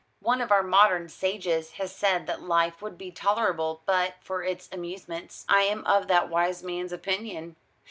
One 0.21 0.41
of 0.41 0.51
our 0.51 0.63
modern 0.63 1.09
sages 1.09 1.73
has 1.73 1.95
said 1.95 2.25
that 2.25 2.41
life 2.41 2.81
would 2.81 2.97
be 2.97 3.11
tolerable 3.11 3.83
but 3.85 4.15
for 4.19 4.41
its 4.43 4.67
amusements. 4.71 5.45
I 5.47 5.61
am 5.61 5.85
of 5.85 6.07
that 6.07 6.27
wise 6.27 6.63
man's 6.63 6.91
opinion. 6.91 7.55